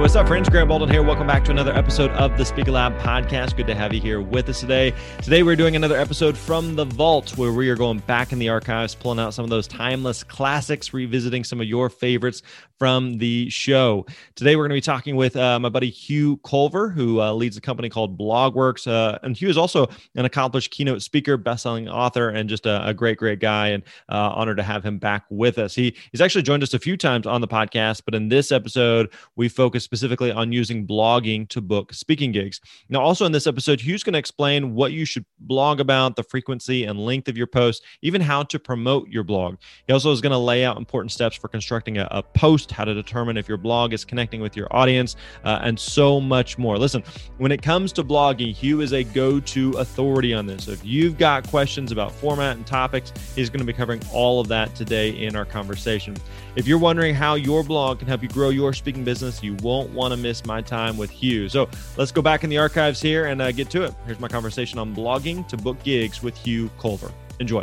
[0.00, 0.48] What's up, friends?
[0.48, 1.02] Grant Baldwin here.
[1.02, 3.54] Welcome back to another episode of the Speaker Lab podcast.
[3.54, 4.94] Good to have you here with us today.
[5.20, 8.48] Today, we're doing another episode from the vault where we are going back in the
[8.48, 12.40] archives, pulling out some of those timeless classics, revisiting some of your favorites
[12.78, 14.06] from the show.
[14.36, 17.58] Today, we're going to be talking with uh, my buddy Hugh Culver, who uh, leads
[17.58, 18.90] a company called Blogworks.
[18.90, 22.94] Uh, and Hugh is also an accomplished keynote speaker, best-selling author, and just a, a
[22.94, 23.68] great, great guy.
[23.68, 25.74] And uh, honored to have him back with us.
[25.74, 29.12] He he's actually joined us a few times on the podcast, but in this episode,
[29.36, 32.60] we focus specifically on using blogging to book speaking gigs.
[32.90, 36.22] Now, also in this episode, Hugh's going to explain what you should blog about, the
[36.22, 39.56] frequency and length of your posts, even how to promote your blog.
[39.88, 42.84] He also is going to lay out important steps for constructing a, a, post, how
[42.84, 46.78] to determine if your blog is connecting with your audience, uh, and so much more.
[46.78, 47.02] Listen,
[47.38, 50.66] when it comes to blogging, Hugh is a go to authority on this.
[50.66, 54.38] So if you've got questions about format and topics, he's going to be covering all
[54.38, 56.14] of that today in our conversation.
[56.56, 59.90] If you're wondering how your blog can help you grow your speaking business, you won't
[59.90, 61.48] want to miss my time with Hugh.
[61.48, 63.94] So let's go back in the archives here and uh, get to it.
[64.04, 67.12] Here's my conversation on blogging to book gigs with Hugh Culver.
[67.38, 67.62] Enjoy.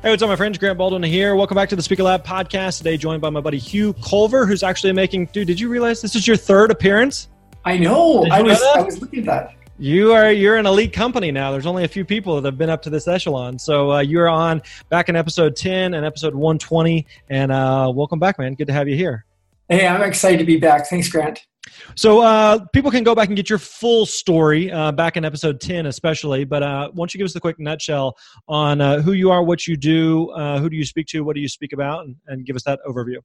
[0.00, 0.58] Hey, what's up, my friends?
[0.58, 1.34] Grant Baldwin here.
[1.34, 2.78] Welcome back to the Speaker Lab podcast.
[2.78, 5.26] Today, joined by my buddy Hugh Culver, who's actually making.
[5.26, 7.28] Dude, did you realize this is your third appearance?
[7.64, 8.24] I know.
[8.30, 8.62] I was.
[8.76, 9.57] I was looking at that.
[9.80, 11.52] You are you're an elite company now.
[11.52, 13.60] There's only a few people that have been up to this echelon.
[13.60, 17.06] So uh, you're on back in episode 10 and episode 120.
[17.30, 18.54] And uh, welcome back, man.
[18.54, 19.24] Good to have you here.
[19.68, 20.88] Hey, I'm excited to be back.
[20.88, 21.46] Thanks, Grant.
[21.94, 25.60] So uh, people can go back and get your full story uh, back in episode
[25.60, 26.44] 10, especially.
[26.44, 28.16] But uh, why don't you give us the quick nutshell
[28.48, 31.36] on uh, who you are, what you do, uh, who do you speak to, what
[31.36, 33.18] do you speak about, and, and give us that overview.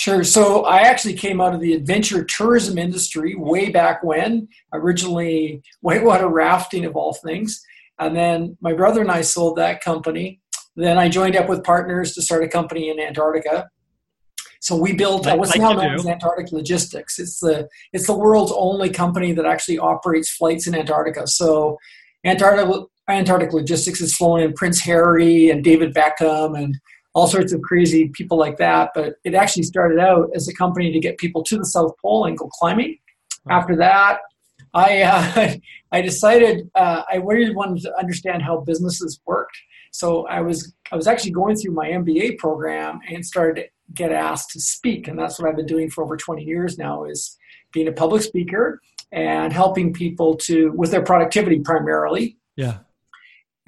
[0.00, 0.24] Sure.
[0.24, 6.26] So I actually came out of the adventure tourism industry way back when, originally whitewater
[6.26, 7.62] rafting of all things.
[7.98, 10.40] And then my brother and I sold that company.
[10.74, 13.68] Then I joined up with partners to start a company in Antarctica.
[14.62, 17.18] So we built uh, what's like now known as Antarctic Logistics.
[17.18, 21.26] It's the it's the world's only company that actually operates flights in Antarctica.
[21.26, 21.76] So
[22.24, 26.74] Antarctic Antarctic Logistics has flown in Prince Harry and David Beckham and
[27.14, 28.90] all sorts of crazy people like that.
[28.94, 32.26] But it actually started out as a company to get people to the South Pole
[32.26, 32.98] and go climbing.
[33.48, 34.20] After that,
[34.74, 35.54] I uh,
[35.92, 39.56] I decided uh, I really wanted to understand how businesses worked.
[39.92, 44.12] So I was I was actually going through my MBA program and started to get
[44.12, 47.04] asked to speak, and that's what I've been doing for over 20 years now.
[47.04, 47.36] Is
[47.72, 48.80] being a public speaker
[49.12, 52.36] and helping people to with their productivity primarily.
[52.56, 52.78] Yeah.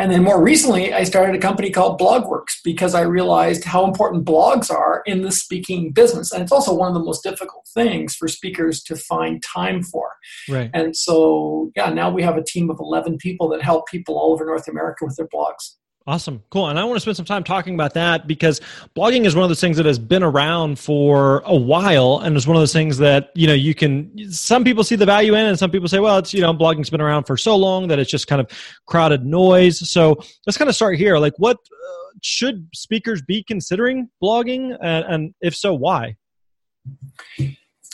[0.02, 4.24] And then more recently, I started a company called Blogworks because I realized how important
[4.24, 6.32] blogs are in the speaking business.
[6.32, 10.10] And it's also one of the most difficult things for speakers to find time for.
[10.48, 10.70] Right.
[10.74, 14.32] And so, yeah, now we have a team of 11 people that help people all
[14.32, 15.76] over North America with their blogs.
[16.04, 16.42] Awesome.
[16.50, 16.68] Cool.
[16.68, 18.60] And I want to spend some time talking about that because
[18.96, 22.46] blogging is one of those things that has been around for a while and it's
[22.46, 25.46] one of those things that, you know, you can some people see the value in
[25.46, 28.00] and some people say, well, it's, you know, blogging's been around for so long that
[28.00, 28.50] it's just kind of
[28.86, 29.88] crowded noise.
[29.88, 31.18] So, let's kind of start here.
[31.18, 36.16] Like what uh, should speakers be considering blogging and, and if so, why?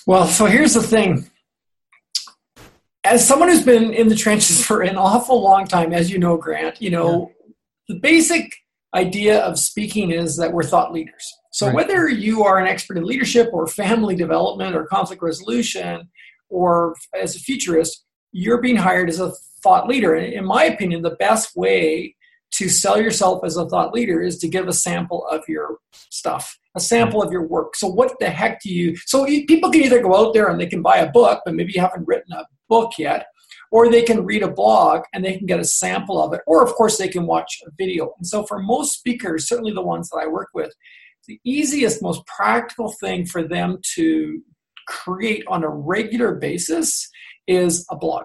[0.06, 1.30] Well, so here's the thing
[3.04, 6.36] as someone who's been in the trenches for an awful long time, as you know,
[6.36, 7.32] Grant, you know,
[7.88, 8.52] the basic
[8.94, 11.34] idea of speaking is that we're thought leaders.
[11.52, 11.74] So right.
[11.74, 16.08] whether you are an expert in leadership or family development or conflict resolution
[16.48, 19.32] or as a futurist, you're being hired as a
[19.62, 20.14] thought leader.
[20.14, 22.14] And in my opinion, the best way
[22.52, 25.78] to sell yourself as a thought leader is to give a sample of your
[26.10, 27.76] stuff, a sample of your work.
[27.76, 30.66] So what the heck do you so people can either go out there and they
[30.66, 33.26] can buy a book, but maybe you haven't written a book yet,
[33.70, 36.62] or they can read a blog and they can get a sample of it, or
[36.62, 38.12] of course they can watch a video.
[38.18, 40.72] And so for most speakers, certainly the ones that I work with,
[41.26, 44.40] the easiest, most practical thing for them to
[44.86, 47.08] create on a regular basis
[47.46, 48.24] is a blog.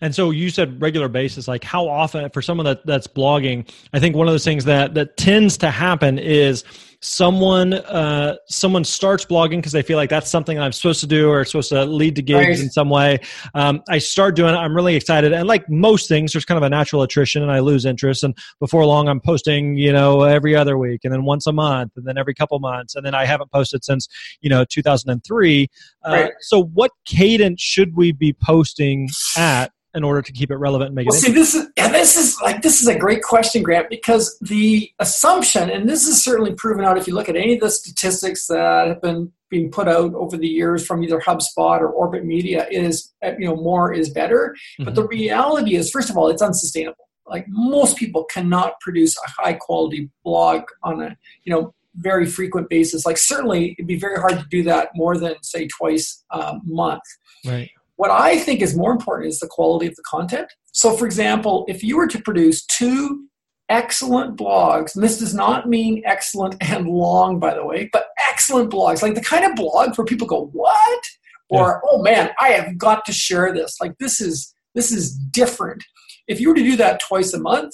[0.00, 4.00] And so you said regular basis, like how often for someone that, that's blogging, I
[4.00, 6.64] think one of those things that that tends to happen is
[7.00, 11.28] someone uh, someone starts blogging because they feel like that's something I'm supposed to do
[11.28, 12.58] or it's supposed to lead to gigs right.
[12.58, 13.18] in some way.
[13.54, 14.58] Um, I start doing it.
[14.58, 17.60] I'm really excited, and like most things, there's kind of a natural attrition, and I
[17.60, 18.24] lose interest.
[18.24, 21.92] And before long, I'm posting, you know, every other week, and then once a month,
[21.96, 24.08] and then every couple months, and then I haven't posted since
[24.40, 25.68] you know 2003.
[26.04, 26.32] Uh, right.
[26.40, 29.72] So, what cadence should we be posting at?
[29.96, 31.20] In order to keep it relevant and make well, it.
[31.20, 34.90] See, this is yeah, this is like this is a great question, Grant, because the
[34.98, 38.46] assumption, and this is certainly proven out if you look at any of the statistics
[38.46, 42.66] that have been being put out over the years from either HubSpot or Orbit Media,
[42.70, 44.54] is you know more is better.
[44.74, 44.84] Mm-hmm.
[44.84, 45.10] But the mm-hmm.
[45.10, 47.08] reality is, first of all, it's unsustainable.
[47.26, 52.68] Like most people cannot produce a high quality blog on a you know very frequent
[52.68, 53.06] basis.
[53.06, 57.02] Like certainly, it'd be very hard to do that more than say twice a month.
[57.46, 57.70] Right.
[57.96, 60.52] What I think is more important is the quality of the content.
[60.72, 63.26] So, for example, if you were to produce two
[63.68, 68.70] excellent blogs, and this does not mean excellent and long, by the way, but excellent
[68.70, 71.04] blogs, like the kind of blog where people go, What?
[71.48, 71.90] Or, yeah.
[71.90, 73.76] oh man, I have got to share this.
[73.80, 75.82] Like this is this is different.
[76.28, 77.72] If you were to do that twice a month,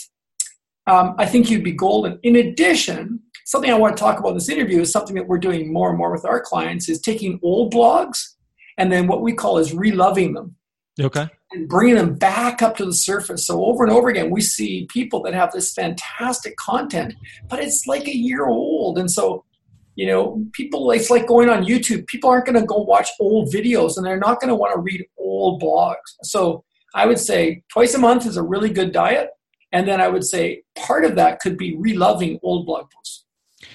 [0.87, 2.19] um, I think you'd be golden.
[2.23, 5.39] In addition, something I want to talk about in this interview is something that we're
[5.39, 8.23] doing more and more with our clients is taking old blogs
[8.79, 10.57] and then what we call is reloving them.
[11.01, 11.29] Okay.
[11.53, 13.47] And bringing them back up to the surface.
[13.47, 17.15] So over and over again, we see people that have this fantastic content,
[17.49, 18.99] but it's like a year old.
[18.99, 19.45] And so,
[19.95, 22.07] you know, people, it's like going on YouTube.
[22.07, 24.81] People aren't going to go watch old videos and they're not going to want to
[24.81, 25.97] read old blogs.
[26.23, 26.65] So
[26.95, 29.31] I would say twice a month is a really good diet.
[29.73, 33.25] And then I would say part of that could be reloving old blog posts.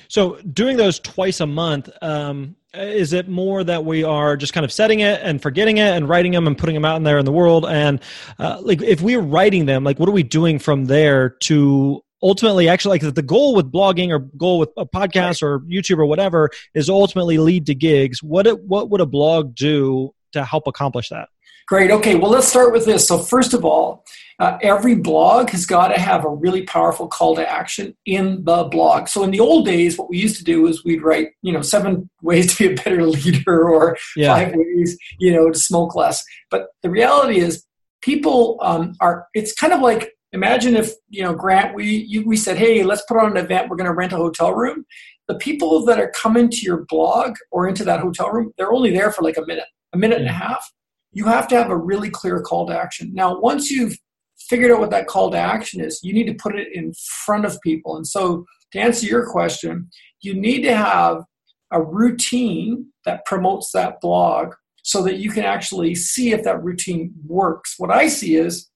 [0.08, 4.63] So doing those twice a month, um, is it more that we are just kind
[4.63, 7.18] of setting it and forgetting it and writing them and putting them out in there
[7.18, 7.65] in the world?
[7.65, 8.00] And
[8.39, 12.68] uh, like, if we're writing them, like, what are we doing from there to ultimately
[12.68, 16.50] actually like the goal with blogging or goal with a podcast or YouTube or whatever
[16.74, 18.24] is ultimately lead to gigs.
[18.24, 21.29] What it, what would a blog do to help accomplish that?
[21.68, 21.92] Great.
[21.92, 22.16] Okay.
[22.16, 23.06] Well, let's start with this.
[23.06, 24.06] So, first of all,
[24.40, 28.64] uh, every blog has got to have a really powerful call to action in the
[28.64, 29.10] blog.
[29.10, 31.62] So, in the old days, what we used to do is we'd write, you know,
[31.62, 34.34] seven ways to be a better leader or yeah.
[34.34, 36.24] five ways, you know, to smoke less.
[36.50, 37.66] But the reality is,
[38.02, 39.28] people um, are.
[39.34, 41.75] It's kind of like imagine if you know Grant.
[41.75, 43.70] We you, we said, hey, let's put on an event.
[43.70, 44.86] We're going to rent a hotel room.
[45.28, 48.92] The people that are coming to your blog or into that hotel room, they're only
[48.92, 50.28] there for like a minute, a minute yeah.
[50.28, 50.72] and a half
[51.18, 53.10] you have to have a really clear call to action.
[53.12, 53.98] Now, once you've
[54.38, 56.94] figured out what that call to action is, you need to put it in
[57.25, 57.98] front of people.
[57.98, 59.90] And so, to answer your question,
[60.22, 61.24] you need to have
[61.72, 64.54] a routine that promotes that blog
[64.84, 67.75] so that you can actually see if that routine works.
[67.80, 68.70] What I see is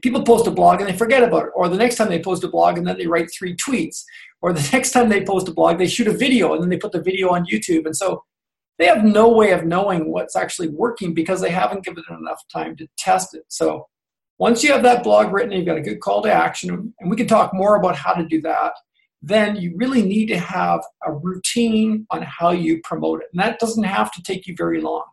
[0.00, 2.44] people post a blog and they forget about it, or the next time they post
[2.44, 4.04] a blog and then they write three tweets,
[4.42, 6.78] or the next time they post a blog, they shoot a video and then they
[6.78, 7.86] put the video on YouTube.
[7.86, 8.22] And so
[8.78, 12.42] they have no way of knowing what's actually working because they haven't given it enough
[12.52, 13.44] time to test it.
[13.48, 13.86] So
[14.38, 17.16] once you have that blog written, you've got a good call to action, and we
[17.16, 18.72] can talk more about how to do that.
[19.22, 23.28] Then you really need to have a routine on how you promote it.
[23.32, 25.04] And that doesn't have to take you very long.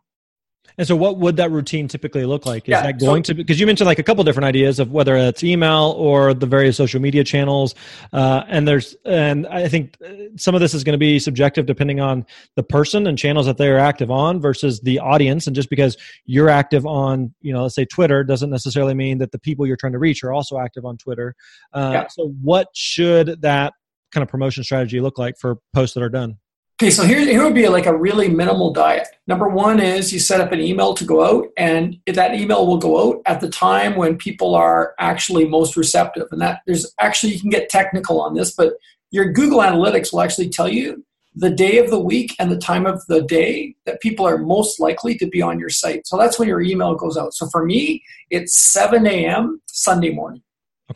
[0.78, 2.64] And so, what would that routine typically look like?
[2.64, 4.90] Is yeah, that going so, to because you mentioned like a couple different ideas of
[4.92, 7.74] whether it's email or the various social media channels,
[8.12, 11.66] uh, and there's and I think uh, some of this is going to be subjective
[11.66, 12.24] depending on
[12.56, 15.46] the person and channels that they're active on versus the audience.
[15.46, 19.32] And just because you're active on, you know, let's say Twitter, doesn't necessarily mean that
[19.32, 21.34] the people you're trying to reach are also active on Twitter.
[21.72, 22.06] Uh, yeah.
[22.08, 23.74] So, what should that
[24.12, 26.38] kind of promotion strategy look like for posts that are done?
[26.82, 29.06] Okay, so here, here would be like a really minimal diet.
[29.28, 32.78] Number one is you set up an email to go out, and that email will
[32.78, 36.26] go out at the time when people are actually most receptive.
[36.32, 38.72] And that there's actually, you can get technical on this, but
[39.12, 42.84] your Google Analytics will actually tell you the day of the week and the time
[42.84, 46.04] of the day that people are most likely to be on your site.
[46.08, 47.32] So that's when your email goes out.
[47.32, 49.62] So for me, it's 7 a.m.
[49.68, 50.42] Sunday morning.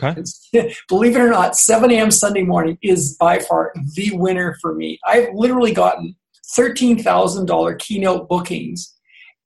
[0.03, 0.23] Okay.
[0.88, 2.11] believe it or not, 7 a.m.
[2.11, 4.99] Sunday morning is by far the winner for me.
[5.07, 6.17] I've literally gotten
[6.57, 8.95] $13,000 keynote bookings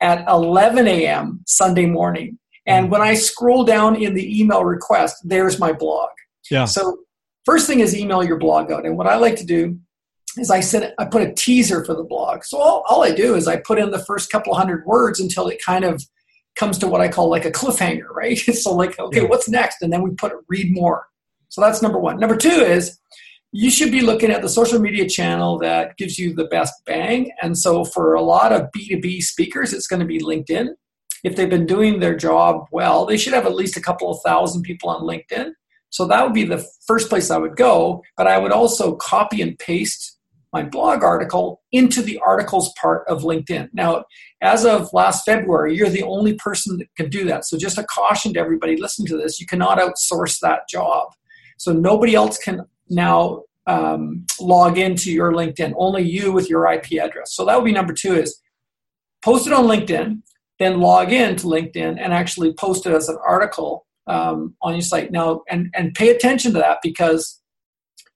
[0.00, 1.40] at 11 a.m.
[1.46, 2.38] Sunday morning.
[2.66, 2.90] And mm.
[2.90, 6.10] when I scroll down in the email request, there's my blog.
[6.50, 6.64] Yeah.
[6.64, 6.98] So
[7.44, 8.86] first thing is email your blog out.
[8.86, 9.78] And what I like to do
[10.36, 12.44] is I send I put a teaser for the blog.
[12.44, 15.48] So all, all I do is I put in the first couple hundred words until
[15.48, 16.04] it kind of
[16.56, 18.38] comes to what I call like a cliffhanger, right?
[18.38, 19.82] so like, okay, what's next?
[19.82, 21.06] And then we put read more.
[21.48, 22.18] So that's number one.
[22.20, 22.98] Number two is
[23.52, 27.32] you should be looking at the social media channel that gives you the best bang.
[27.42, 30.68] And so for a lot of B2B speakers, it's going to be LinkedIn.
[31.24, 34.20] if they've been doing their job well, they should have at least a couple of
[34.24, 35.50] thousand people on LinkedIn.
[35.90, 38.02] So that would be the first place I would go.
[38.16, 40.19] But I would also copy and paste
[40.52, 43.68] my blog article into the articles part of LinkedIn.
[43.72, 44.04] Now,
[44.40, 47.44] as of last February, you're the only person that can do that.
[47.44, 51.12] So just a caution to everybody listening to this, you cannot outsource that job.
[51.58, 56.92] So nobody else can now um, log into your LinkedIn, only you with your IP
[57.00, 57.34] address.
[57.34, 58.40] So that would be number two is
[59.22, 60.22] post it on LinkedIn,
[60.58, 64.82] then log in to LinkedIn and actually post it as an article um, on your
[64.82, 65.12] site.
[65.12, 67.39] Now, and, and pay attention to that because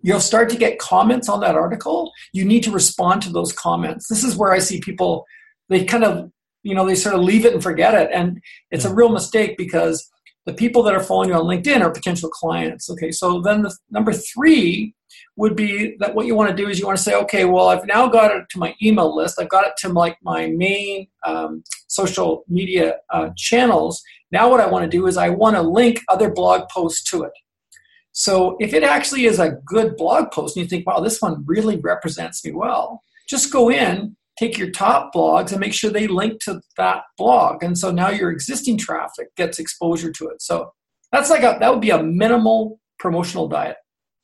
[0.04, 2.12] you'll start to get comments on that article.
[2.34, 4.06] You need to respond to those comments.
[4.06, 5.24] This is where I see people,
[5.70, 6.30] they kind of,
[6.62, 8.10] you know, they sort of leave it and forget it.
[8.12, 8.38] And
[8.70, 10.06] it's a real mistake because
[10.44, 12.90] the people that are following you on LinkedIn are potential clients.
[12.90, 14.94] Okay, so then the number three
[15.36, 17.68] would be that what you want to do is you want to say, okay, well,
[17.68, 19.40] I've now got it to my email list.
[19.40, 24.02] I've got it to like my main um, social media uh, channels.
[24.30, 27.22] Now, what I want to do is I want to link other blog posts to
[27.22, 27.32] it.
[28.16, 31.44] So, if it actually is a good blog post and you think, wow, this one
[31.46, 36.06] really represents me well, just go in, take your top blogs, and make sure they
[36.06, 37.64] link to that blog.
[37.64, 40.40] And so now your existing traffic gets exposure to it.
[40.40, 40.72] So,
[41.10, 43.76] that's like a that would be a minimal promotional diet.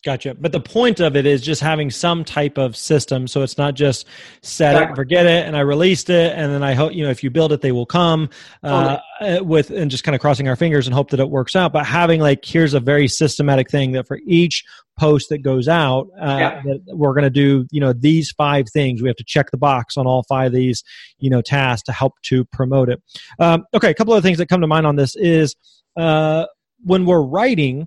[0.02, 0.34] Gotcha.
[0.34, 3.26] But the point of it is just having some type of system.
[3.26, 4.06] So it's not just
[4.40, 4.92] set exactly.
[4.92, 7.28] it, forget it, and I released it, and then I hope, you know, if you
[7.28, 8.30] build it, they will come
[8.62, 11.54] uh, uh, with, and just kind of crossing our fingers and hope that it works
[11.54, 11.74] out.
[11.74, 14.64] But having like, here's a very systematic thing that for each
[14.98, 16.62] post that goes out, uh, yeah.
[16.64, 19.02] that we're going to do, you know, these five things.
[19.02, 20.82] We have to check the box on all five of these,
[21.18, 23.02] you know, tasks to help to promote it.
[23.38, 23.90] Um, okay.
[23.90, 25.56] A couple of things that come to mind on this is
[25.98, 26.46] uh,
[26.84, 27.86] when we're writing,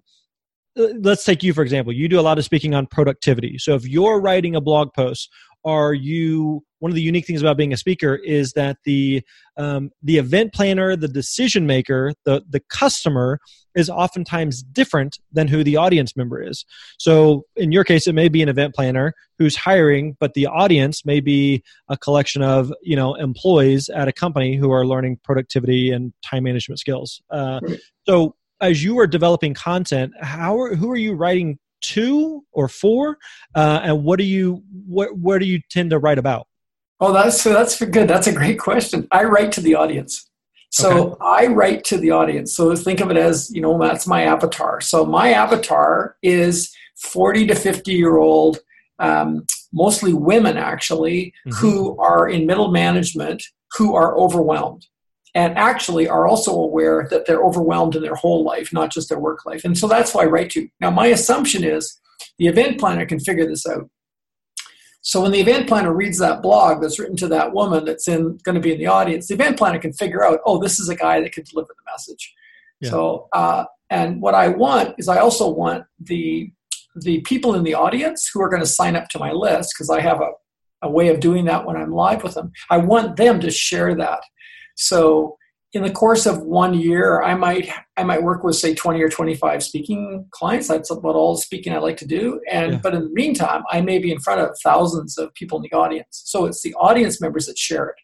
[0.75, 1.93] let's take you for example.
[1.93, 3.57] You do a lot of speaking on productivity.
[3.57, 5.29] So if you're writing a blog post
[5.65, 9.21] are you one of the unique things about being a speaker is that the
[9.55, 13.39] um, the event planner the decision maker the the customer
[13.75, 16.63] is oftentimes different than who the audience member is.
[16.99, 21.05] So in your case it may be an event planner who's hiring but the audience
[21.05, 25.91] may be a collection of you know employees at a company who are learning productivity
[25.91, 27.21] and time management skills.
[27.29, 27.61] Uh,
[28.05, 33.17] so as you are developing content, how are, who are you writing to or for,
[33.55, 36.47] uh, and what do you what where do you tend to write about?
[37.01, 38.07] Oh, that's so that's good.
[38.07, 39.05] That's a great question.
[39.11, 40.29] I write to the audience.
[40.69, 41.15] So okay.
[41.21, 42.55] I write to the audience.
[42.55, 44.81] So think of it as, you know, that's my avatar.
[44.81, 48.59] So my avatar is 40 to 50 year old,
[48.97, 51.51] um, mostly women actually, mm-hmm.
[51.57, 53.43] who are in middle management,
[53.73, 54.87] who are overwhelmed
[55.35, 59.19] and actually are also aware that they're overwhelmed in their whole life, not just their
[59.19, 59.63] work life.
[59.63, 60.67] And so that's why I write to.
[60.79, 61.99] Now, my assumption is
[62.37, 63.89] the event planner can figure this out.
[65.01, 68.37] So when the event planner reads that blog that's written to that woman that's in
[68.43, 70.87] going to be in the audience, the event planner can figure out, oh, this is
[70.87, 72.33] a guy that could deliver the message.
[72.79, 72.89] Yeah.
[72.91, 76.51] So, uh, and what I want is I also want the
[76.95, 79.89] the people in the audience who are going to sign up to my list because
[79.89, 80.29] I have a,
[80.83, 82.51] a way of doing that when I'm live with them.
[82.69, 84.21] I want them to share that
[84.75, 85.37] so
[85.73, 89.09] in the course of one year, I might I might work with say 20 or
[89.09, 90.67] 25 speaking clients.
[90.67, 92.39] That's about all speaking I like to do.
[92.49, 92.79] And yeah.
[92.81, 95.75] but in the meantime, I may be in front of thousands of people in the
[95.75, 96.21] audience.
[96.25, 97.95] So it's the audience members that share it.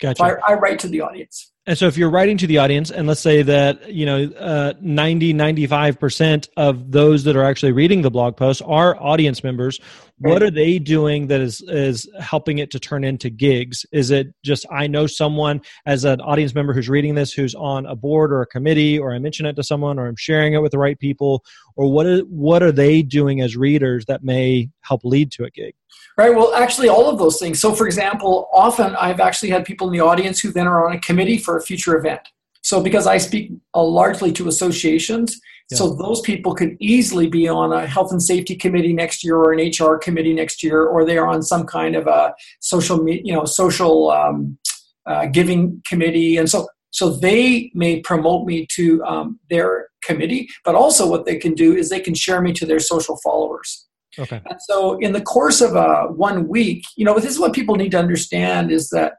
[0.00, 0.18] Gotcha.
[0.18, 1.52] So I, I write to the audience.
[1.68, 4.74] And so if you're writing to the audience, and let's say that, you know, uh,
[4.80, 9.80] 90, 95% of those that are actually reading the blog post are audience members,
[10.18, 13.84] what are they doing that is, is helping it to turn into gigs?
[13.92, 17.84] Is it just, I know someone as an audience member who's reading this, who's on
[17.84, 20.62] a board or a committee, or I mention it to someone, or I'm sharing it
[20.62, 21.44] with the right people,
[21.74, 25.50] or what is, what are they doing as readers that may help lead to a
[25.50, 25.74] gig?
[26.16, 26.34] Right.
[26.34, 27.60] Well, actually, all of those things.
[27.60, 30.96] So, for example, often I've actually had people in the audience who then are on
[30.96, 32.20] a committee for a future event.
[32.62, 35.38] So, because I speak uh, largely to associations,
[35.70, 35.76] yeah.
[35.78, 39.52] so those people could easily be on a health and safety committee next year, or
[39.52, 43.34] an HR committee next year, or they are on some kind of a social, you
[43.34, 44.58] know, social um,
[45.06, 50.74] uh, giving committee, and so so they may promote me to um, their committee, but
[50.74, 53.86] also what they can do is they can share me to their social followers.
[54.18, 54.40] Okay.
[54.46, 57.76] And so, in the course of a one week, you know, this is what people
[57.76, 59.14] need to understand is that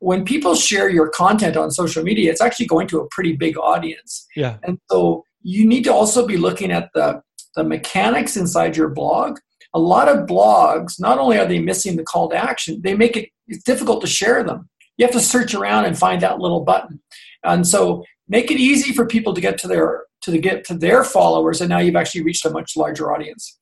[0.00, 3.58] when people share your content on social media, it's actually going to a pretty big
[3.58, 4.26] audience.
[4.36, 4.56] Yeah.
[4.62, 7.22] And so, you need to also be looking at the
[7.56, 9.38] the mechanics inside your blog.
[9.74, 13.16] A lot of blogs, not only are they missing the call to action, they make
[13.16, 14.68] it it's difficult to share them.
[14.96, 17.00] You have to search around and find that little button.
[17.44, 20.74] And so, make it easy for people to get to their to the, get to
[20.74, 23.57] their followers, and now you've actually reached a much larger audience.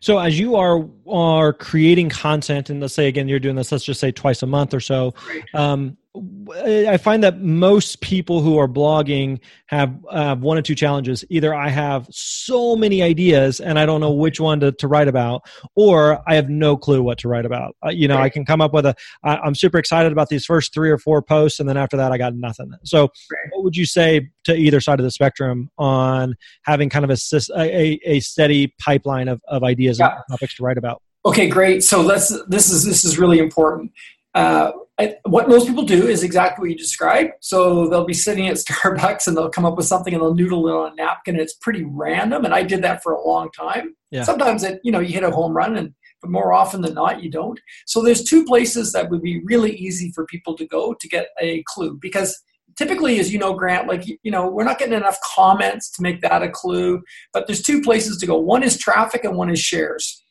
[0.00, 3.84] So as you are are creating content, and let's say again you're doing this, let's
[3.84, 5.14] just say twice a month or so.
[5.54, 11.24] Um, I find that most people who are blogging have uh, one or two challenges.
[11.30, 15.06] Either I have so many ideas and I don't know which one to, to write
[15.06, 15.42] about,
[15.76, 17.76] or I have no clue what to write about.
[17.84, 18.24] Uh, you know, right.
[18.24, 18.96] I can come up with a.
[19.22, 22.10] I, I'm super excited about these first three or four posts, and then after that,
[22.10, 22.72] I got nothing.
[22.84, 23.50] So, right.
[23.52, 27.40] what would you say to either side of the spectrum on having kind of a
[27.56, 30.16] a, a steady pipeline of, of ideas yeah.
[30.16, 31.02] and topics to write about?
[31.24, 31.84] Okay, great.
[31.84, 32.36] So let's.
[32.48, 33.92] This is this is really important.
[34.34, 37.32] Uh, I, what most people do is exactly what you described.
[37.40, 40.68] So they'll be sitting at Starbucks and they'll come up with something and they'll noodle
[40.68, 41.36] it on a napkin.
[41.36, 43.96] And it's pretty random, and I did that for a long time.
[44.10, 44.24] Yeah.
[44.24, 47.22] Sometimes it, you know, you hit a home run, and but more often than not,
[47.22, 47.58] you don't.
[47.86, 51.28] So there's two places that would be really easy for people to go to get
[51.40, 52.38] a clue because
[52.76, 56.20] typically as you know grant like you know we're not getting enough comments to make
[56.20, 57.02] that a clue
[57.32, 60.22] but there's two places to go one is traffic and one is shares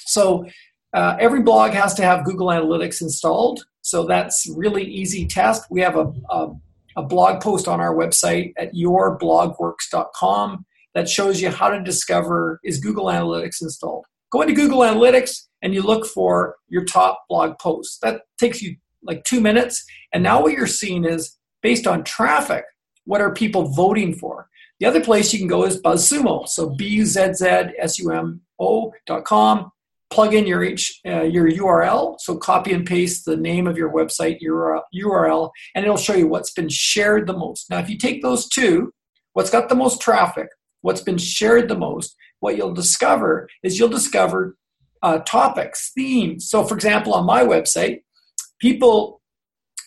[0.00, 0.44] so
[0.96, 3.66] uh, every blog has to have Google Analytics installed.
[3.82, 5.70] So that's really easy test.
[5.70, 6.54] We have a, a,
[6.96, 12.80] a blog post on our website at yourblogworks.com that shows you how to discover is
[12.80, 14.06] Google Analytics installed.
[14.32, 17.98] Go into Google Analytics and you look for your top blog posts.
[17.98, 19.84] That takes you like two minutes.
[20.14, 22.64] And now what you're seeing is based on traffic,
[23.04, 24.48] what are people voting for?
[24.80, 26.48] The other place you can go is BuzzSumo.
[26.48, 27.46] So B U Z Z
[27.78, 29.72] S U M O dot com
[30.10, 32.16] plug in your H, uh, your URL.
[32.20, 36.28] So copy and paste the name of your website your URL, and it'll show you
[36.28, 37.70] what's been shared the most.
[37.70, 38.92] Now, if you take those two,
[39.32, 40.48] what's got the most traffic,
[40.82, 44.56] what's been shared the most, what you'll discover is you'll discover
[45.02, 46.48] uh, topics, themes.
[46.48, 48.00] So, for example, on my website,
[48.60, 49.20] people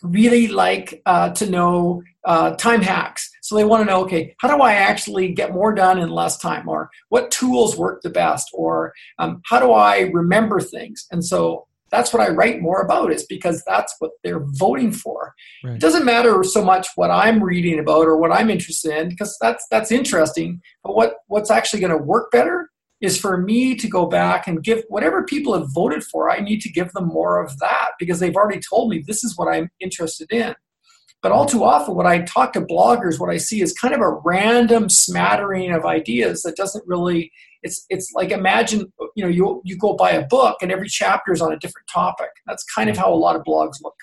[0.03, 3.29] really like uh, to know uh, time hacks.
[3.41, 6.37] So they want to know, okay, how do I actually get more done in less
[6.37, 6.67] time?
[6.67, 8.49] Or what tools work the best?
[8.53, 11.07] Or um, how do I remember things?
[11.11, 15.33] And so that's what I write more about is because that's what they're voting for.
[15.63, 15.75] Right.
[15.75, 19.37] It doesn't matter so much what I'm reading about or what I'm interested in because
[19.41, 20.61] that's that's interesting.
[20.83, 22.69] But what what's actually going to work better
[23.01, 26.29] is for me to go back and give whatever people have voted for.
[26.29, 29.37] I need to give them more of that because they've already told me this is
[29.37, 30.55] what I'm interested in.
[31.21, 33.99] But all too often, when I talk to bloggers, what I see is kind of
[33.99, 37.31] a random smattering of ideas that doesn't really.
[37.61, 41.33] It's it's like imagine you know you you go buy a book and every chapter
[41.33, 42.29] is on a different topic.
[42.47, 43.01] That's kind of hmm.
[43.01, 43.95] how a lot of blogs look.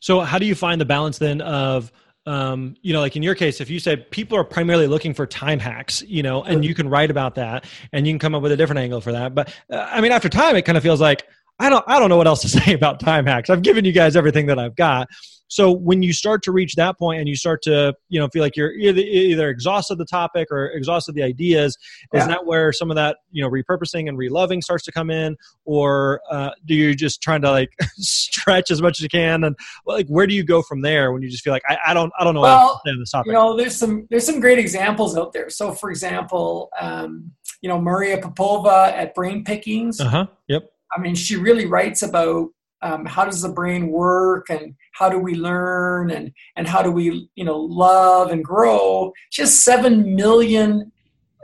[0.00, 1.92] So how do you find the balance then of
[2.30, 5.26] um, you know, like in your case, if you say people are primarily looking for
[5.26, 8.42] time hacks, you know, and you can write about that and you can come up
[8.42, 9.34] with a different angle for that.
[9.34, 11.26] But uh, I mean, after time, it kind of feels like
[11.60, 13.50] I don't, I don't know what else to say about time hacks.
[13.50, 15.08] I've given you guys everything that I've got.
[15.50, 18.40] So when you start to reach that point and you start to, you know, feel
[18.40, 21.76] like you're either, either exhausted the topic or exhausted the ideas,
[22.14, 22.20] yeah.
[22.20, 25.36] is that where some of that, you know, repurposing and reloving starts to come in,
[25.64, 29.56] or uh, do you just trying to like stretch as much as you can, and
[29.86, 32.12] like where do you go from there when you just feel like I, I don't,
[32.16, 33.26] I don't know well, what to this topic?
[33.26, 35.50] You know, there's some there's some great examples out there.
[35.50, 40.00] So for example, um, you know, Maria Popova at Brain Pickings.
[40.00, 40.26] Uh huh.
[40.46, 40.70] Yep.
[40.92, 42.48] I mean, she really writes about
[42.82, 46.90] um, how does the brain work and how do we learn and and how do
[46.90, 49.12] we you know love and grow?
[49.30, 50.90] She has 7 million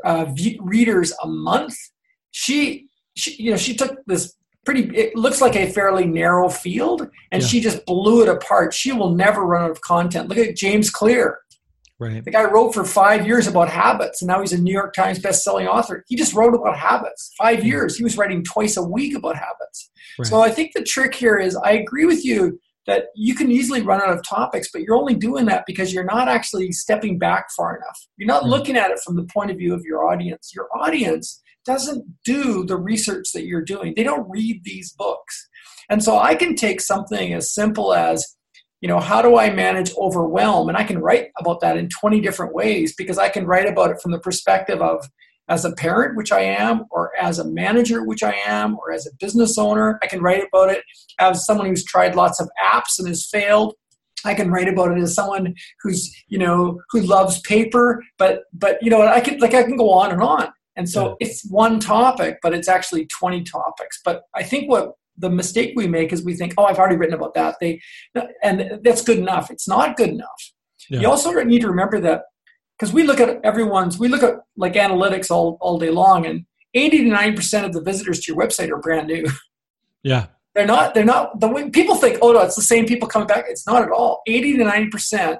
[0.04, 0.26] uh,
[0.60, 1.76] readers a month.
[2.30, 7.08] She, she you know she took this pretty it looks like a fairly narrow field
[7.30, 7.48] and yeah.
[7.48, 8.74] she just blew it apart.
[8.74, 10.28] She will never run out of content.
[10.28, 11.38] Look at james clear
[11.98, 12.22] Right.
[12.22, 15.18] The guy wrote for five years about habits, and now he's a New York Times
[15.18, 16.04] best-selling author.
[16.08, 17.32] He just wrote about habits.
[17.38, 19.90] Five years, he was writing twice a week about habits.
[20.18, 20.26] Right.
[20.26, 23.80] So I think the trick here is, I agree with you that you can easily
[23.82, 27.46] run out of topics, but you're only doing that because you're not actually stepping back
[27.56, 27.98] far enough.
[28.16, 28.50] You're not right.
[28.50, 30.52] looking at it from the point of view of your audience.
[30.54, 33.94] Your audience doesn't do the research that you're doing.
[33.96, 35.48] They don't read these books.
[35.88, 38.35] And so I can take something as simple as
[38.86, 42.20] you know how do i manage overwhelm and i can write about that in 20
[42.20, 45.04] different ways because i can write about it from the perspective of
[45.48, 49.04] as a parent which i am or as a manager which i am or as
[49.04, 50.84] a business owner i can write about it
[51.18, 53.74] as someone who's tried lots of apps and has failed
[54.24, 58.82] I can write about it as someone who's you know who loves paper, but but
[58.82, 60.48] you know I can like I can go on and on.
[60.74, 61.14] And so yeah.
[61.20, 64.00] it's one topic, but it's actually 20 topics.
[64.04, 67.14] But I think what the mistake we make is we think, oh, I've already written
[67.14, 67.56] about that.
[67.60, 67.80] They,
[68.42, 69.50] and that's good enough.
[69.50, 70.52] It's not good enough.
[70.90, 71.00] Yeah.
[71.00, 72.22] You also need to remember that
[72.78, 76.44] because we look at everyone's, we look at like analytics all, all day long, and
[76.74, 79.26] 80 to 90% of the visitors to your website are brand new.
[80.02, 80.26] Yeah.
[80.54, 83.26] They're not, they're not, the way people think, oh, no, it's the same people coming
[83.26, 83.46] back.
[83.48, 84.22] It's not at all.
[84.28, 85.38] 80 to 90%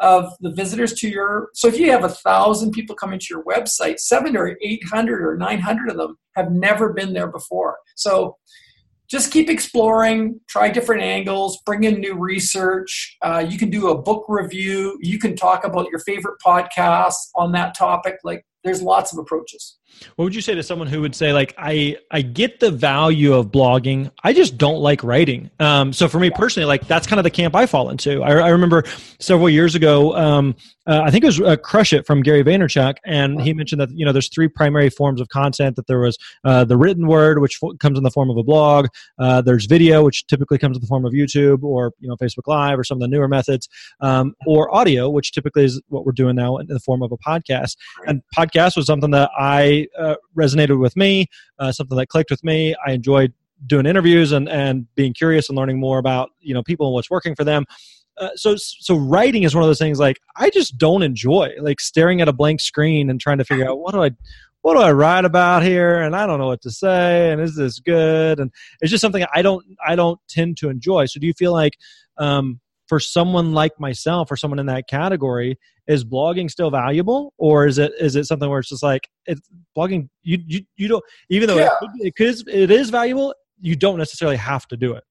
[0.00, 3.44] of the visitors to your, so if you have a thousand people coming to your
[3.44, 7.76] website, seven or 800 or 900 of them have never been there before.
[7.94, 8.38] So
[9.08, 13.16] just keep exploring, try different angles, bring in new research.
[13.22, 14.98] Uh, you can do a book review.
[15.00, 18.18] You can talk about your favorite podcasts on that topic.
[18.24, 19.78] Like, there's lots of approaches.
[20.16, 23.34] What would you say to someone who would say, like, I I get the value
[23.34, 25.50] of blogging, I just don't like writing.
[25.60, 28.22] Um, so for me personally, like that's kind of the camp I fall into.
[28.22, 28.84] I, I remember
[29.18, 30.54] several years ago, um,
[30.86, 33.90] uh, I think it was uh, Crush It from Gary Vaynerchuk, and he mentioned that
[33.90, 35.76] you know there's three primary forms of content.
[35.76, 38.44] That there was uh, the written word, which f- comes in the form of a
[38.44, 38.86] blog.
[39.18, 42.46] Uh, there's video, which typically comes in the form of YouTube or you know Facebook
[42.46, 43.68] Live or some of the newer methods,
[44.00, 47.18] um, or audio, which typically is what we're doing now in the form of a
[47.18, 47.76] podcast.
[48.06, 51.26] And podcast was something that I uh, resonated with me,
[51.58, 52.74] uh, something that clicked with me.
[52.86, 53.32] I enjoyed
[53.66, 57.10] doing interviews and, and being curious and learning more about you know people and what's
[57.10, 57.64] working for them.
[58.18, 61.80] Uh, so so writing is one of those things like I just don't enjoy like
[61.80, 64.10] staring at a blank screen and trying to figure out what do I
[64.62, 67.56] what do I write about here and I don't know what to say and is
[67.56, 71.06] this good and it's just something I don't I don't tend to enjoy.
[71.06, 71.74] So do you feel like
[72.16, 77.32] um, for someone like myself or someone in that category is blogging still valuable?
[77.38, 79.40] Or is it is it something where it's just like it's
[79.76, 81.70] blogging you you, you don't even though yeah.
[82.00, 85.04] it, it, is, it is valuable you don't necessarily have to do it.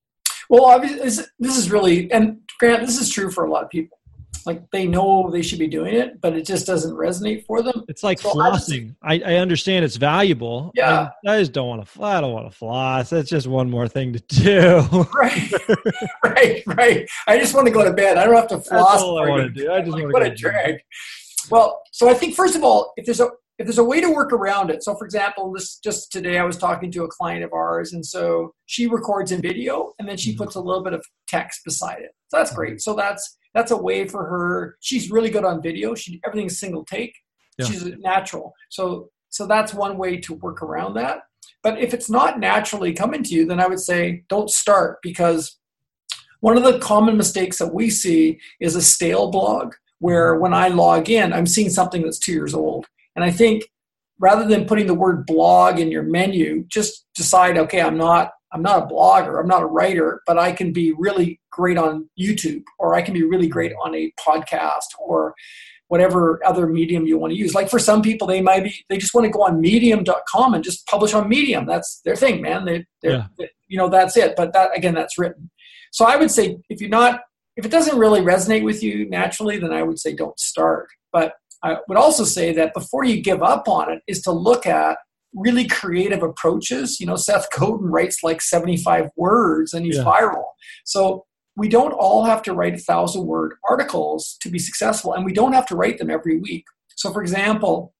[0.49, 3.97] Well obviously this is really and grant this is true for a lot of people
[4.45, 7.83] like they know they should be doing it, but it just doesn't resonate for them.
[7.87, 8.95] It's like so flossing.
[9.01, 10.71] I, I, understand it's valuable.
[10.75, 11.85] Yeah, I, I just don't want to.
[11.85, 12.17] fly.
[12.17, 13.09] I don't want to floss.
[13.09, 15.07] That's just one more thing to do.
[15.13, 15.51] right,
[16.23, 17.09] right, right.
[17.27, 18.17] I just want to go to bed.
[18.17, 18.91] I don't have to floss.
[18.91, 19.71] That's all I want to do.
[19.71, 20.81] I just like, want to what a drag.
[21.49, 24.11] Well, so I think first of all, if there's a if there's a way to
[24.11, 24.83] work around it.
[24.83, 28.05] So, for example, this just today I was talking to a client of ours, and
[28.05, 30.43] so she records in video, and then she mm-hmm.
[30.43, 32.11] puts a little bit of text beside it.
[32.27, 32.81] So that's great.
[32.81, 34.77] So that's that's a way for her.
[34.81, 35.95] She's really good on video.
[35.95, 37.15] She everything's single take.
[37.57, 37.65] Yeah.
[37.65, 38.53] She's natural.
[38.69, 41.21] So so that's one way to work around that.
[41.63, 45.57] But if it's not naturally coming to you, then I would say don't start because
[46.41, 50.43] one of the common mistakes that we see is a stale blog where mm-hmm.
[50.43, 52.85] when I log in, I'm seeing something that's two years old.
[53.15, 53.63] And I think
[54.19, 58.61] rather than putting the word blog in your menu, just decide, okay, I'm not I'm
[58.61, 62.63] not a blogger, I'm not a writer, but I can be really great on YouTube
[62.79, 65.33] or I can be really great on a podcast or
[65.87, 67.53] whatever other medium you want to use.
[67.53, 70.63] Like for some people, they might be, they just want to go on medium.com and
[70.63, 71.65] just publish on medium.
[71.65, 72.65] That's their thing, man.
[72.65, 73.27] They, yeah.
[73.37, 74.35] they, you know, that's it.
[74.35, 75.51] But that, again, that's written.
[75.91, 77.21] So I would say if you're not,
[77.55, 80.87] if it doesn't really resonate with you naturally, then I would say don't start.
[81.13, 84.65] But I would also say that before you give up on it is to look
[84.65, 84.97] at
[85.35, 86.99] really creative approaches.
[86.99, 90.03] You know, Seth Godin writes like 75 words and he's yeah.
[90.03, 90.45] viral.
[90.85, 95.23] So we don't all have to write a thousand word articles to be successful, and
[95.23, 96.65] we don't have to write them every week.
[96.95, 97.93] So, for example,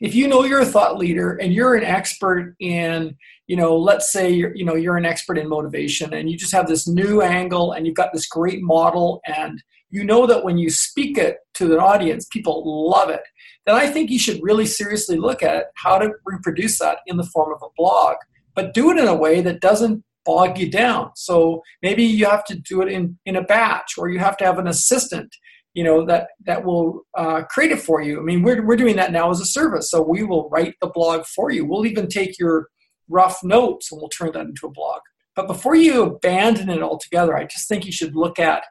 [0.00, 4.12] if you know you're a thought leader and you're an expert in you know let's
[4.12, 7.22] say you're you know you're an expert in motivation and you just have this new
[7.22, 11.38] angle and you've got this great model and you know that when you speak it
[11.54, 13.22] to an audience people love it
[13.66, 17.24] then I think you should really seriously look at how to reproduce that in the
[17.24, 18.16] form of a blog,
[18.54, 21.10] but do it in a way that doesn't bog you down.
[21.14, 24.44] So maybe you have to do it in, in a batch, or you have to
[24.44, 25.34] have an assistant,
[25.74, 28.20] you know, that that will uh, create it for you.
[28.20, 30.88] I mean, we're we're doing that now as a service, so we will write the
[30.88, 31.64] blog for you.
[31.64, 32.68] We'll even take your
[33.08, 35.00] rough notes and we'll turn that into a blog.
[35.34, 38.64] But before you abandon it altogether, I just think you should look at,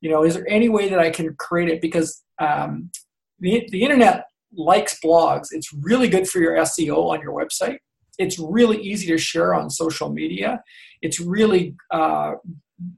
[0.00, 1.82] you know, is there any way that I can create it?
[1.82, 2.90] Because um,
[3.40, 5.48] the, the internet likes blogs.
[5.52, 7.78] It's really good for your SEO on your website.
[8.18, 10.62] It's really easy to share on social media.
[11.02, 12.32] It's really uh,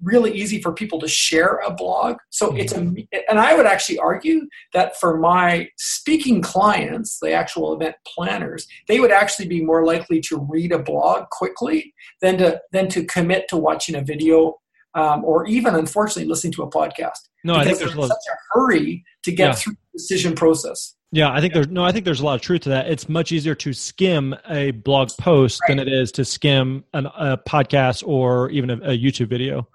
[0.03, 2.17] really easy for people to share a blog.
[2.31, 7.73] So it's a, and I would actually argue that for my speaking clients, the actual
[7.75, 12.61] event planners, they would actually be more likely to read a blog quickly than to
[12.73, 14.57] than to commit to watching a video
[14.95, 17.29] um, or even unfortunately listening to a podcast.
[17.43, 19.53] No, I think there's such a hurry to get yeah.
[19.55, 20.95] through decision process.
[21.13, 21.85] Yeah, I think there's no.
[21.85, 22.89] I think there's a lot of truth to that.
[22.89, 25.77] It's much easier to skim a blog post right.
[25.77, 29.67] than it is to skim an, a podcast or even a, a YouTube video.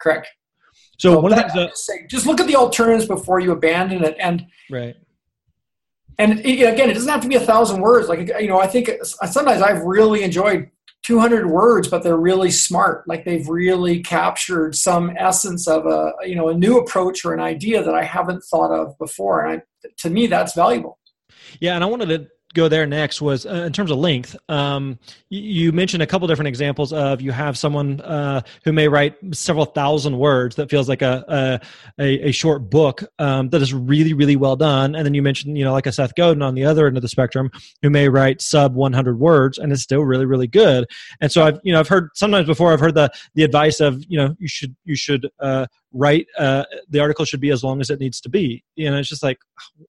[0.00, 0.28] Correct.
[0.98, 4.04] So, so one of the things that, just look at the alternatives before you abandon
[4.04, 4.94] it, and right.
[6.16, 8.08] And it, again, it doesn't have to be a thousand words.
[8.08, 10.70] Like you know, I think sometimes I've really enjoyed
[11.04, 13.06] 200 words but they're really smart.
[13.06, 17.40] Like they've really captured some essence of a you know a new approach or an
[17.40, 19.44] idea that i haven't thought of before.
[19.44, 20.98] And I, to me that's valuable.
[21.60, 24.36] Yeah and i wanted to go there next was uh, in terms of length.
[24.48, 29.16] Um, you, mentioned a couple different examples of you have someone uh, who may write
[29.34, 31.60] several thousand words that feels like a
[31.98, 35.58] a, a short book um, that is really really well done, and then you mentioned
[35.58, 37.50] you know like a Seth Godin on the other end of the spectrum
[37.82, 40.86] who may write sub 100 words and is still really really good.
[41.20, 44.02] And so I've you know I've heard sometimes before I've heard the the advice of
[44.08, 47.80] you know you should you should uh, write uh, the article should be as long
[47.80, 48.62] as it needs to be.
[48.76, 49.38] You know, it's just like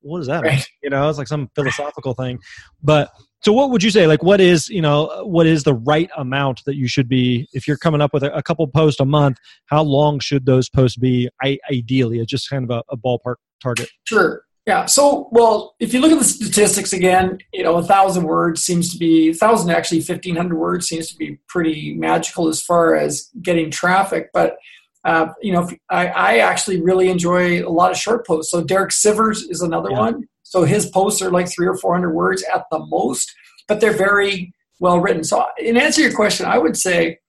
[0.01, 0.65] what does that right.
[0.83, 2.39] You know, it's like some philosophical thing.
[2.81, 6.09] But so what would you say like what is you know what is the right
[6.17, 9.05] amount that you should be if you're coming up with a, a couple posts a
[9.05, 9.37] month
[9.67, 13.35] how long should those posts be I, ideally it's just kind of a, a ballpark
[13.61, 14.87] target sure yeah.
[14.87, 18.91] So, well, if you look at the statistics again, you know, a thousand words seems
[18.91, 23.29] to be, a thousand actually, 1500 words seems to be pretty magical as far as
[23.43, 24.31] getting traffic.
[24.33, 24.57] But,
[25.05, 28.51] uh, you know, I, I, actually really enjoy a lot of short posts.
[28.51, 29.99] So, Derek Sivers is another yeah.
[29.99, 30.27] one.
[30.41, 33.31] So, his posts are like three or 400 words at the most,
[33.67, 35.23] but they're very well written.
[35.23, 37.19] So, in answer to your question, I would say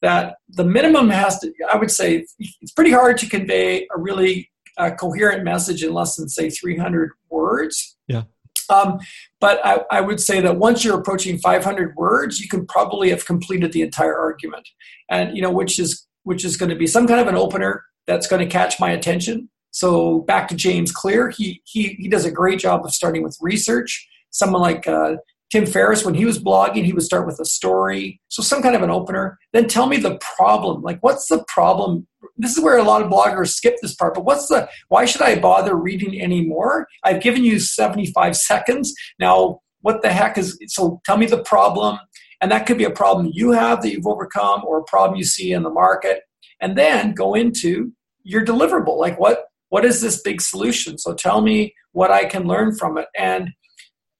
[0.00, 4.50] that the minimum has to, I would say it's pretty hard to convey a really
[4.78, 7.96] a coherent message in less than say 300 words.
[8.08, 8.24] Yeah.
[8.68, 8.98] Um,
[9.40, 13.24] but I, I, would say that once you're approaching 500 words, you can probably have
[13.24, 14.68] completed the entire argument,
[15.08, 17.84] and you know which is which is going to be some kind of an opener
[18.08, 19.48] that's going to catch my attention.
[19.70, 23.38] So back to James Clear, he he he does a great job of starting with
[23.40, 24.08] research.
[24.30, 25.16] Someone like uh,
[25.52, 28.74] Tim Ferriss, when he was blogging, he would start with a story, so some kind
[28.74, 29.38] of an opener.
[29.52, 30.82] Then tell me the problem.
[30.82, 34.24] Like, what's the problem this is where a lot of bloggers skip this part but
[34.24, 40.02] what's the why should i bother reading anymore i've given you 75 seconds now what
[40.02, 41.98] the heck is so tell me the problem
[42.40, 45.24] and that could be a problem you have that you've overcome or a problem you
[45.24, 46.22] see in the market
[46.60, 51.40] and then go into your deliverable like what what is this big solution so tell
[51.40, 53.50] me what i can learn from it and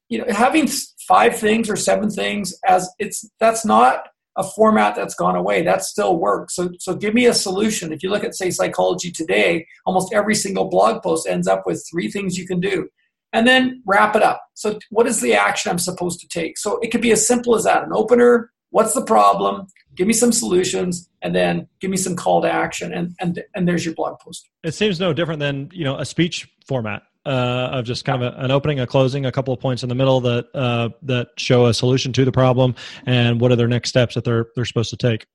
[0.09, 0.69] you know having
[1.07, 5.63] five things or seven things as it's that's not a format that's gone away.
[5.63, 6.55] That still works.
[6.55, 7.93] So, so give me a solution.
[7.93, 11.85] If you look at, say, Psychology Today, almost every single blog post ends up with
[11.91, 12.89] three things you can do.
[13.37, 14.41] And then wrap it up.
[14.55, 16.57] So, what is the action I'm supposed to take?
[16.57, 20.15] So, it could be as simple as that an opener, what's the problem, give me
[20.15, 22.95] some solutions, and then give me some call to action.
[22.95, 24.49] And, and, and there's your blog post.
[24.65, 28.33] It seems no different than you know a speech format uh, of just kind of
[28.33, 31.29] a, an opening, a closing, a couple of points in the middle that uh, that
[31.37, 34.65] show a solution to the problem and what are their next steps that they're they're
[34.65, 35.27] supposed to take.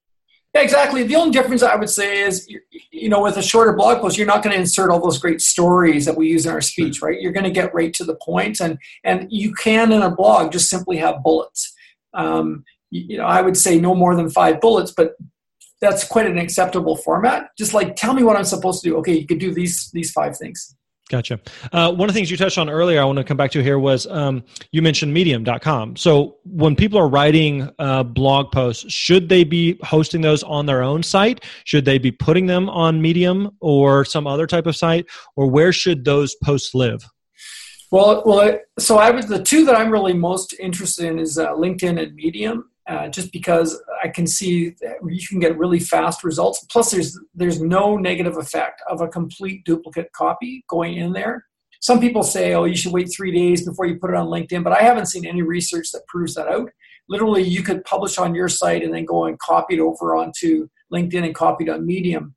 [0.54, 1.04] Yeah, exactly.
[1.04, 2.46] The only difference I would say is,
[2.92, 5.40] you know, with a shorter blog post, you're not going to insert all those great
[5.40, 7.22] stories that we use in our speech, right?
[7.22, 10.52] You're going to get right to the point, and and you can in a blog
[10.52, 11.74] just simply have bullets.
[12.14, 15.16] Um, you know, I would say no more than five bullets, but
[15.80, 17.52] that's quite an acceptable format.
[17.58, 18.98] Just like tell me what I'm supposed to do.
[18.98, 20.76] Okay, you could do these these five things.
[21.12, 21.42] Gotcha.
[21.74, 23.62] Uh, one of the things you touched on earlier, I want to come back to
[23.62, 25.98] here was um, you mentioned medium.com.
[25.98, 30.82] So when people are writing uh, blog posts, should they be hosting those on their
[30.82, 31.44] own site?
[31.66, 35.06] Should they be putting them on Medium or some other type of site?
[35.36, 37.04] Or where should those posts live?
[37.92, 41.50] Well, well, so I was the two that I'm really most interested in is uh,
[41.50, 42.71] LinkedIn and Medium.
[42.92, 44.76] Uh, just because I can see
[45.08, 46.66] you can get really fast results.
[46.70, 51.46] Plus, there's there's no negative effect of a complete duplicate copy going in there.
[51.80, 54.62] Some people say, "Oh, you should wait three days before you put it on LinkedIn,"
[54.62, 56.70] but I haven't seen any research that proves that out.
[57.08, 60.68] Literally, you could publish on your site and then go and copy it over onto
[60.94, 62.36] LinkedIn and copy it on Medium.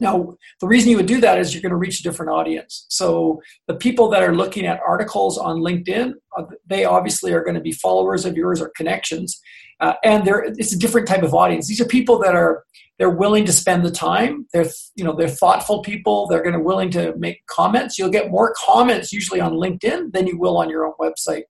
[0.00, 2.86] Now, the reason you would do that is you're going to reach a different audience.
[2.88, 7.56] So, the people that are looking at articles on LinkedIn, uh, they obviously are going
[7.56, 9.40] to be followers of yours or connections
[9.80, 11.68] uh, and they're it's a different type of audience.
[11.68, 12.64] These are people that are
[12.98, 14.46] they're willing to spend the time.
[14.52, 16.26] They're you know they're thoughtful people.
[16.26, 17.98] They're going to willing to make comments.
[17.98, 21.44] You'll get more comments usually on LinkedIn than you will on your own website.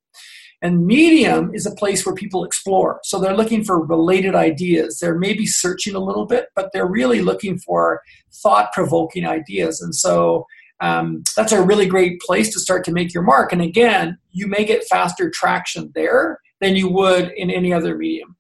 [0.61, 3.01] And Medium is a place where people explore.
[3.05, 4.99] So they're looking for related ideas.
[4.99, 8.03] They're maybe searching a little bit, but they're really looking for
[8.43, 9.81] thought provoking ideas.
[9.81, 10.47] And so
[10.81, 13.53] um, that's a really great place to start to make your mark.
[13.53, 18.37] And again, you may get faster traction there than you would in any other medium.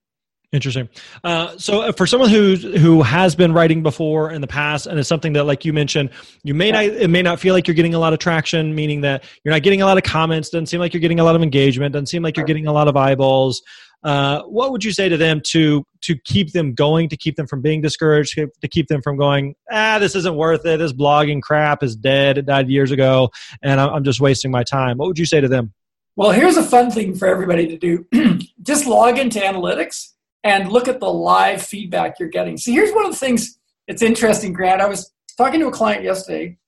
[0.50, 0.88] Interesting.
[1.24, 4.98] Uh, so, uh, for someone who who has been writing before in the past, and
[4.98, 6.08] it's something that, like you mentioned,
[6.42, 9.02] you may not it may not feel like you're getting a lot of traction, meaning
[9.02, 10.48] that you're not getting a lot of comments.
[10.48, 11.92] Doesn't seem like you're getting a lot of engagement.
[11.92, 13.60] Doesn't seem like you're getting a lot of eyeballs.
[14.02, 17.46] Uh, what would you say to them to to keep them going, to keep them
[17.46, 20.78] from being discouraged, to keep them from going, ah, this isn't worth it.
[20.78, 22.38] This blogging crap is dead.
[22.38, 24.96] It died years ago, and I'm just wasting my time.
[24.96, 25.74] What would you say to them?
[26.18, 28.04] Well, here's a fun thing for everybody to do
[28.62, 32.56] just log into analytics and look at the live feedback you're getting.
[32.56, 34.80] See, here's one of the things it's interesting, Grant.
[34.80, 36.58] I was talking to a client yesterday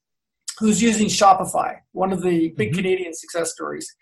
[0.61, 2.77] who's using Shopify, one of the big mm-hmm.
[2.77, 3.93] Canadian success stories.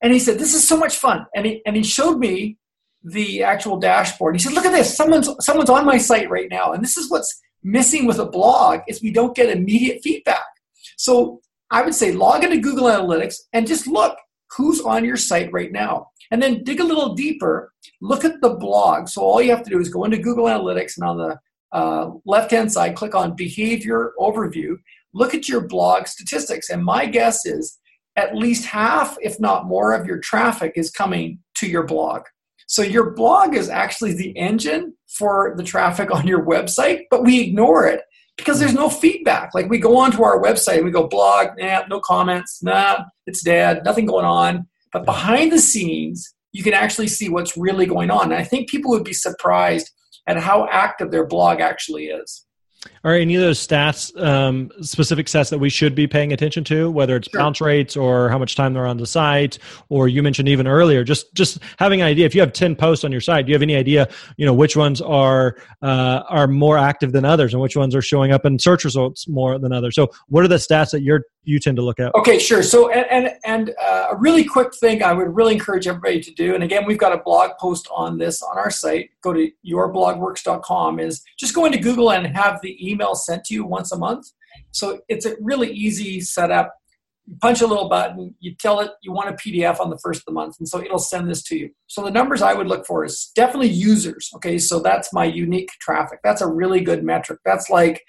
[0.00, 1.26] And he said, This is so much fun.
[1.36, 2.56] And he, and he showed me
[3.02, 4.36] the actual dashboard.
[4.36, 4.96] He said, Look at this.
[4.96, 6.72] Someone's, someone's on my site right now.
[6.72, 10.46] And this is what's missing with a blog is we don't get immediate feedback.
[10.96, 14.16] So I would say log into Google Analytics and just look
[14.56, 16.08] who's on your site right now.
[16.30, 19.08] And then dig a little deeper, look at the blog.
[19.08, 21.38] So all you have to do is go into Google Analytics and on the
[21.72, 24.76] uh, left hand side, click on Behavior Overview,
[25.12, 26.70] look at your blog statistics.
[26.70, 27.78] And my guess is
[28.16, 32.22] at least half, if not more, of your traffic is coming to your blog.
[32.66, 37.40] So your blog is actually the engine for the traffic on your website, but we
[37.40, 38.02] ignore it
[38.36, 39.54] because there's no feedback.
[39.54, 43.42] Like we go onto our website and we go blog, nah, no comments, nah, it's
[43.42, 44.66] dead, nothing going on.
[44.92, 48.24] But behind the scenes, you can actually see what's really going on.
[48.24, 49.90] And I think people would be surprised
[50.26, 52.46] at how active their blog actually is.
[53.02, 56.90] Are any of those stats um, specific stats that we should be paying attention to,
[56.90, 57.40] whether it's sure.
[57.40, 61.04] bounce rates or how much time they're on the site, or you mentioned even earlier,
[61.04, 62.26] just just having an idea.
[62.26, 64.54] If you have ten posts on your site, do you have any idea, you know,
[64.54, 68.44] which ones are uh, are more active than others, and which ones are showing up
[68.44, 69.94] in search results more than others?
[69.94, 72.14] So, what are the stats that you're you tend to look at?
[72.14, 72.62] Okay, sure.
[72.62, 76.30] So, and and, and uh, a really quick thing I would really encourage everybody to
[76.32, 79.10] do, and again, we've got a blog post on this on our site.
[79.22, 81.00] Go to yourblogworks.com.
[81.00, 84.26] Is just go into Google and have the email sent to you once a month.
[84.72, 86.74] So it's a really easy setup.
[87.26, 90.20] You punch a little button, you tell it you want a PDF on the first
[90.20, 91.70] of the month, and so it'll send this to you.
[91.86, 94.30] So the numbers I would look for is definitely users.
[94.36, 96.18] Okay, so that's my unique traffic.
[96.22, 97.40] That's a really good metric.
[97.44, 98.02] That's like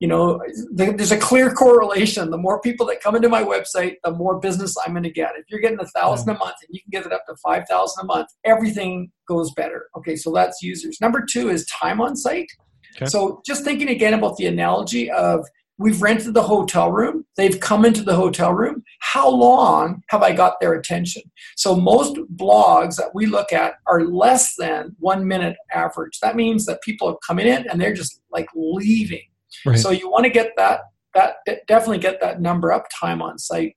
[0.00, 0.40] you know
[0.72, 2.30] there's a clear correlation.
[2.30, 5.32] The more people that come into my website the more business i'm going to get.
[5.36, 7.68] If you're getting a thousand a month and you can get it up to five
[7.68, 9.88] thousand a month everything goes better.
[9.96, 10.98] Okay so that's users.
[11.00, 12.50] Number two is time on site.
[12.96, 13.06] Okay.
[13.06, 15.46] so just thinking again about the analogy of
[15.78, 18.82] we've rented the hotel room they've come into the hotel room.
[19.00, 21.22] How long have i got their attention?
[21.56, 26.18] So most blogs that we look at are less than one minute average.
[26.22, 29.24] That means that people are coming in and they're just like leaving
[29.64, 29.78] Right.
[29.78, 30.80] So you want to get that
[31.14, 31.36] that
[31.66, 33.76] definitely get that number up time on site.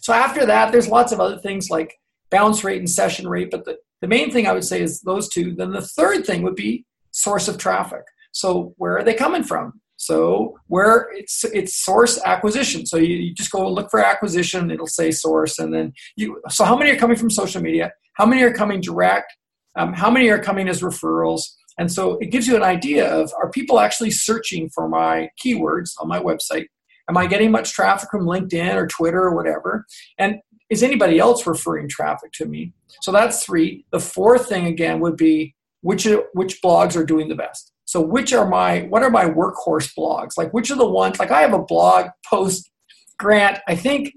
[0.00, 1.94] So after that, there's lots of other things like
[2.30, 5.28] bounce rate and session rate, but the, the main thing I would say is those
[5.28, 5.54] two.
[5.54, 8.02] Then the third thing would be source of traffic.
[8.32, 9.80] So where are they coming from?
[9.96, 12.86] So where it's it's source acquisition.
[12.86, 16.40] So you, you just go look for acquisition, it'll say source, and then you.
[16.48, 17.90] So how many are coming from social media?
[18.14, 19.36] How many are coming direct?
[19.76, 21.42] Um, how many are coming as referrals?
[21.78, 25.90] And so it gives you an idea of are people actually searching for my keywords
[26.00, 26.66] on my website?
[27.08, 29.86] Am I getting much traffic from LinkedIn or Twitter or whatever?
[30.18, 30.36] And
[30.68, 32.72] is anybody else referring traffic to me?
[33.00, 33.86] So that's three.
[33.92, 37.72] The fourth thing again would be which which blogs are doing the best.
[37.84, 40.32] So which are my what are my workhorse blogs?
[40.36, 42.70] Like which are the ones like I have a blog post
[43.18, 44.12] grant, I think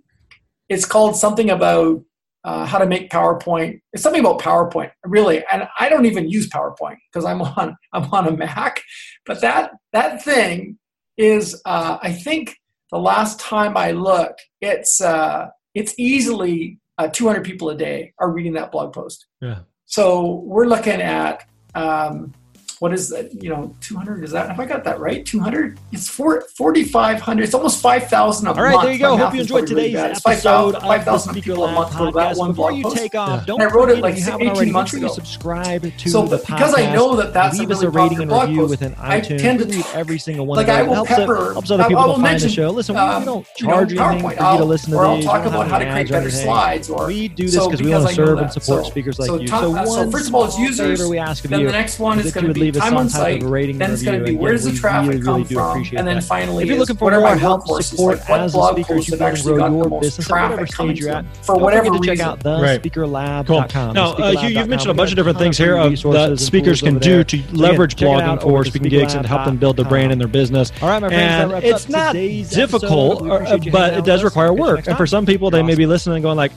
[0.70, 2.02] it's called something about
[2.44, 3.82] uh, how to make PowerPoint.
[3.94, 5.44] It's something about PowerPoint, really.
[5.52, 8.82] And I don't even use PowerPoint because I'm on I'm on a Mac.
[9.26, 10.78] But that that thing
[11.18, 12.56] is, uh, I think,
[12.92, 18.32] the last time I looked, it's uh, it's easily uh, 200 people a day are
[18.32, 19.26] reading that blog post.
[19.42, 19.60] Yeah.
[19.86, 22.34] So we're looking at um,
[22.82, 23.32] what is that?
[23.44, 24.50] You know, 200 is that?
[24.50, 25.24] Have I got that right?
[25.24, 25.78] 200?
[25.92, 27.44] It's 4,500.
[27.44, 28.58] it's almost 5,000 a month.
[28.58, 29.16] All right, there you go.
[29.16, 32.92] Hope you enjoyed today's really episode 5,000 people a month for that one Before you
[32.92, 33.46] take off, yeah.
[33.46, 35.10] don't I wrote it like 18 already, months ago.
[35.10, 36.48] subscribe to so, the podcast.
[36.48, 39.36] Because I know that that's leave a really a rating and review within iTunes.
[39.36, 40.76] I tend to read every single one like of.
[40.76, 42.72] I will helps, pepper, helps other people to find the show.
[42.72, 45.00] Listen, we um, don't charge you anything for you to listen to these.
[45.00, 46.90] Or I'll talk about how to create better slides.
[46.90, 49.48] We do this because we want to serve and support speakers like you.
[49.48, 51.08] So first of all, it's users.
[51.08, 51.58] we ask of you.
[51.58, 53.78] Then the next one is going to be time on site rating.
[53.78, 56.18] Then it's going to be where does the traffic really, come really from, and then
[56.18, 56.24] that.
[56.24, 59.58] finally, if you're looking for more help, support like as a speaker, you can grow
[59.58, 61.26] your business at whatever stage you're at.
[61.46, 63.46] For whatever to check out thespeakerlab.com.
[63.46, 63.94] Cool.
[63.94, 67.24] Now, uh, you, you've mentioned a bunch of different things here that speakers can do
[67.24, 70.72] to leverage blogging for speaking gigs and help them build their brand and their business.
[70.82, 74.88] All right, my friends, and it's not difficult, uh, but it does require work.
[74.88, 76.52] And for some people, they may be listening and going like.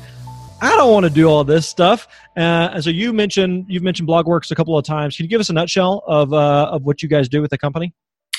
[0.61, 2.09] I don't want to do all this stuff.
[2.37, 5.17] Uh, so you mentioned you've mentioned BlogWorks a couple of times.
[5.17, 7.59] Can you give us a nutshell of uh, of what you guys do with the
[7.59, 7.93] company?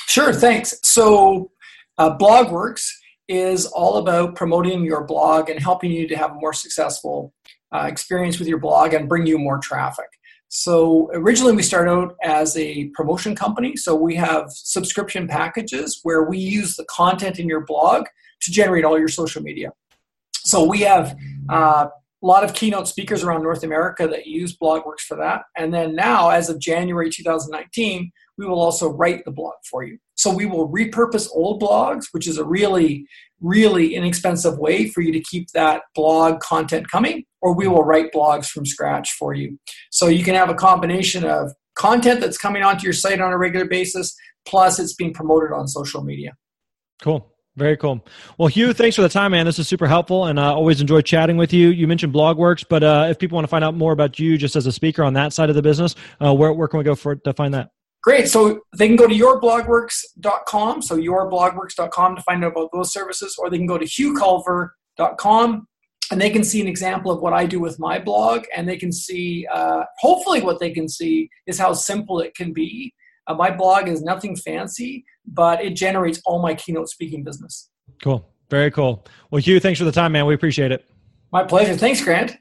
[0.06, 0.78] Sure, thanks.
[0.82, 1.50] So
[1.98, 2.88] uh, BlogWorks
[3.28, 7.34] is all about promoting your blog and helping you to have a more successful
[7.74, 10.06] uh, experience with your blog and bring you more traffic.
[10.48, 13.76] So originally we started out as a promotion company.
[13.76, 18.06] So we have subscription packages where we use the content in your blog
[18.42, 19.72] to generate all your social media.
[20.32, 21.16] So we have
[21.48, 21.88] uh,
[22.26, 25.42] a lot of keynote speakers around North America that use BlogWorks for that.
[25.56, 29.96] And then now, as of January 2019, we will also write the blog for you.
[30.16, 33.06] So we will repurpose old blogs, which is a really,
[33.40, 38.12] really inexpensive way for you to keep that blog content coming, or we will write
[38.12, 39.56] blogs from scratch for you.
[39.92, 43.38] So you can have a combination of content that's coming onto your site on a
[43.38, 44.16] regular basis,
[44.48, 46.32] plus it's being promoted on social media.
[47.00, 47.32] Cool.
[47.56, 48.04] Very cool.
[48.36, 49.46] Well, Hugh, thanks for the time, man.
[49.46, 51.70] This is super helpful, and I uh, always enjoy chatting with you.
[51.70, 54.56] You mentioned BlogWorks, but uh, if people want to find out more about you just
[54.56, 56.94] as a speaker on that side of the business, uh, where, where can we go
[56.94, 57.70] for to find that?
[58.02, 58.28] Great.
[58.28, 63.48] So they can go to yourblogworks.com, so yourblogworks.com to find out about those services, or
[63.48, 65.66] they can go to hughculver.com
[66.10, 68.76] and they can see an example of what I do with my blog, and they
[68.76, 72.94] can see, uh, hopefully, what they can see is how simple it can be.
[73.26, 77.70] Uh, my blog is nothing fancy, but it generates all my keynote speaking business.
[78.02, 78.28] Cool.
[78.50, 79.04] Very cool.
[79.30, 80.26] Well, Hugh, thanks for the time, man.
[80.26, 80.84] We appreciate it.
[81.32, 81.76] My pleasure.
[81.76, 82.36] Thanks, Grant.